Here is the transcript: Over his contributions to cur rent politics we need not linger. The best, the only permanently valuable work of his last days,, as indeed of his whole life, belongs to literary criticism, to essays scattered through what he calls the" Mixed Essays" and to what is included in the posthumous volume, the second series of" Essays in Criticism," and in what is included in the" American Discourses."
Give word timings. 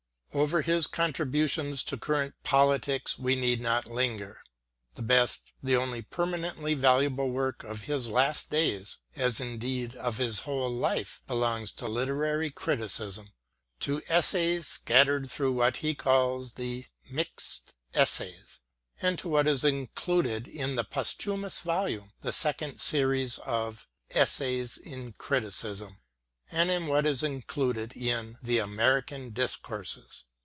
Over 0.33 0.61
his 0.61 0.87
contributions 0.87 1.83
to 1.83 1.97
cur 1.97 2.13
rent 2.21 2.35
politics 2.45 3.19
we 3.19 3.35
need 3.35 3.59
not 3.59 3.87
linger. 3.87 4.39
The 4.95 5.01
best, 5.01 5.51
the 5.61 5.75
only 5.75 6.03
permanently 6.03 6.73
valuable 6.73 7.29
work 7.31 7.65
of 7.65 7.81
his 7.81 8.07
last 8.07 8.49
days,, 8.49 8.97
as 9.17 9.41
indeed 9.41 9.93
of 9.97 10.19
his 10.19 10.39
whole 10.47 10.69
life, 10.71 11.21
belongs 11.27 11.73
to 11.73 11.85
literary 11.89 12.49
criticism, 12.49 13.33
to 13.81 14.01
essays 14.07 14.67
scattered 14.69 15.29
through 15.29 15.51
what 15.51 15.75
he 15.83 15.93
calls 15.93 16.53
the" 16.53 16.85
Mixed 17.11 17.73
Essays" 17.93 18.61
and 19.01 19.19
to 19.19 19.27
what 19.27 19.49
is 19.49 19.65
included 19.65 20.47
in 20.47 20.77
the 20.77 20.85
posthumous 20.85 21.59
volume, 21.59 22.13
the 22.21 22.31
second 22.31 22.79
series 22.79 23.37
of" 23.39 23.85
Essays 24.11 24.77
in 24.77 25.11
Criticism," 25.11 25.97
and 26.53 26.69
in 26.69 26.85
what 26.85 27.05
is 27.07 27.23
included 27.23 27.93
in 27.95 28.37
the" 28.43 28.57
American 28.57 29.29
Discourses." 29.31 30.25